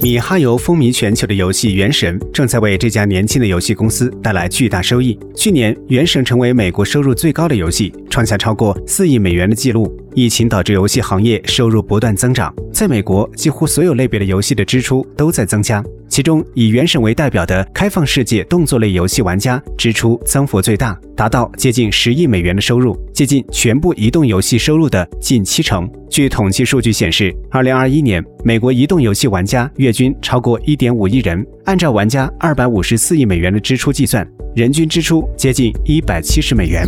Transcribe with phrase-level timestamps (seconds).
[0.00, 5.18] 米哈游风靡全球的游戏《原神》正在为这家年轻的游戏公司带来巨大收益。
[5.34, 9.94] 去年，《原神》成为美国收入最高的游戏，创下超过四亿美元的纪录。
[10.14, 15.82] 疫情导致游戏行业收入不断增长，在美国，几乎所有类别的游戏的支出都在增加。
[16.08, 25.90] 其中，以《原神》为代表的开放世界动作类游戏玩家支出增幅最大，达到接近十亿美元的收入，接近全部移动游戏收入的近七成。
[26.08, 36.86] 据统计数据显示，二零二一年美国移动游戏玩家月均超过一点五亿人，按照玩家二百五十四亿美元的支出计算，人均支出接近一百七十美元。